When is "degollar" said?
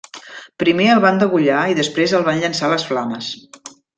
1.23-1.59